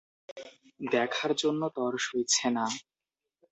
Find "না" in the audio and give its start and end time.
2.49-2.65